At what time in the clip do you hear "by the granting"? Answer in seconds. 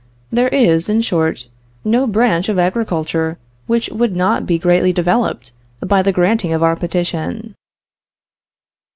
5.79-6.53